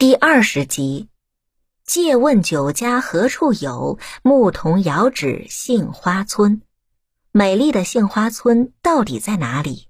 [0.00, 1.08] 第二十集，
[1.84, 3.98] 借问酒家何处有？
[4.22, 6.62] 牧童遥指杏花村。
[7.32, 9.88] 美丽的杏花村到底在哪里？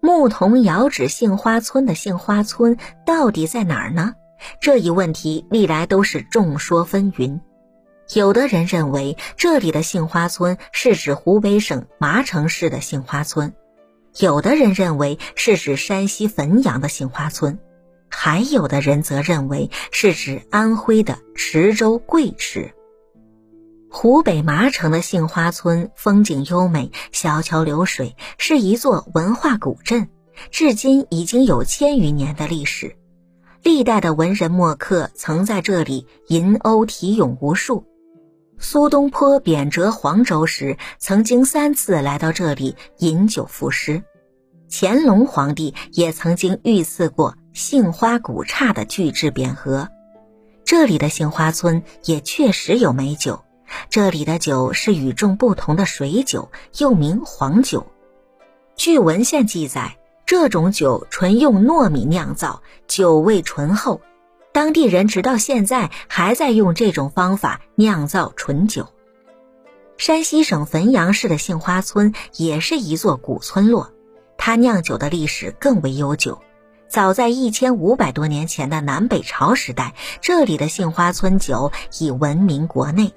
[0.00, 4.14] 牧童遥指杏花村的杏花村到底在哪儿呢？
[4.58, 7.40] 这一问题历来都是众说纷纭。
[8.14, 13.52] 有的人认为这里的杏花村是指湖北省麻城市的杏花村，
[14.18, 17.58] 有的人认为是指山西汾阳的杏花村。
[18.08, 22.74] 还有的人则认为是指安徽的池州贵池。
[23.90, 30.10] 湖北麻城的杏花村风景优美，小桥流水，是一座文化古镇，
[30.50, 32.96] 至今已经有千余年的历史。
[33.62, 37.86] 历代的文人墨客曾在这里吟鸥题咏无数。
[38.58, 44.02] 苏东坡贬谪黄州时，曾经三次来到这里饮酒赋诗。
[44.70, 47.37] 乾隆皇帝也曾经御赐过。
[47.52, 49.88] 杏花古刹的巨制匾额，
[50.64, 53.44] 这里的杏花村也确实有美酒。
[53.90, 57.86] 这里的酒是与众不同的水酒，又名黄酒。
[58.76, 64.00] 据文献记载，这种酒纯用糯米酿造，酒味醇厚。
[64.52, 68.88] 当地人直到现在还在用这种方法酿造醇酒。
[69.96, 73.92] 山西省汾阳市的杏花村也是一座古村落，
[74.36, 76.40] 它酿酒的历史更为悠久。
[76.88, 83.12] 早在一千五百多年前的南北朝时代，这里的杏花村酒已闻名国内。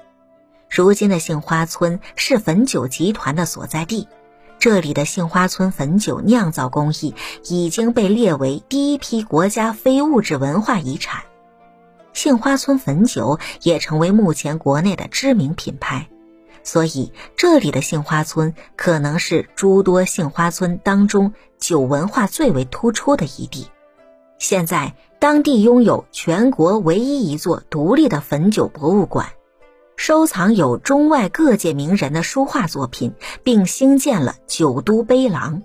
[0.70, 4.10] 如今的杏花村是汾酒集团的所在地，
[4.60, 11.24] 这里的杏花村汾酒酿造工艺已经被列为第一批国家非物质文化遗产。
[12.12, 16.10] 杏花村汾酒也成为目前国内的知名品牌，
[16.64, 21.34] 所以这里的杏花村可能是诸多杏花村当中。
[21.58, 23.68] 酒文化最为突出的一地，
[24.40, 29.28] 现在当地拥有全国唯一一座独立的汾酒博物馆，
[29.96, 33.14] 收藏有中外各界名人的书画作品，
[33.44, 35.62] 并兴建了酒都碑廊。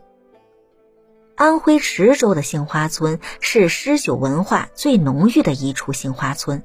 [1.34, 6.62] 安徽池州的杏花村是诗酒文化最浓郁的一处杏花村，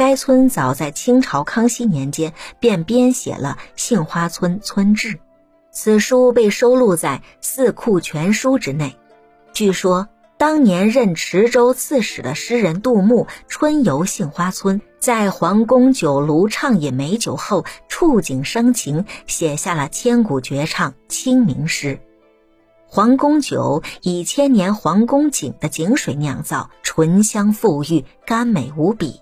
[0.00, 5.08] 该村早在清朝康熙年间便编写了《杏花村村志》。
[5.72, 8.96] 此书被收录在《四库全书》之内。
[9.52, 21.96] 据说，当年任池州刺史的诗人杜牧春游杏花村，在皇宫酒炉畅饮美酒后，触景生情，写下了千古绝唱《清明诗》。
[22.86, 29.20] 皇宫酒以千年皇宫井的井水酿造，醇香馥郁，甘美无比。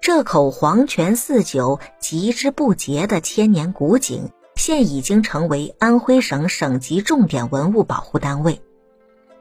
[0.00, 4.30] 这口黄泉似酒，极之不竭的千年古井。
[4.56, 8.60] 现已经成为安徽省省级重点文物保护单位。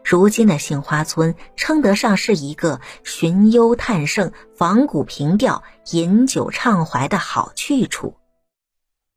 [0.01, 8.15] 如今的杏花村称得上是一个寻幽探胜、访古凭吊、饮酒畅怀的好去处。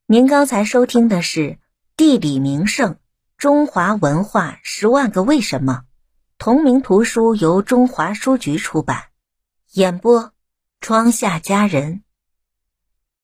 [0.06, 1.40] 您刚才收听的是
[1.96, 2.96] 《地理名胜：
[3.36, 5.82] 中华文化十万个为什么》，
[6.36, 9.04] 同名图书由中华书局出版，
[9.72, 10.32] 演播：
[10.82, 12.02] 窗下佳人。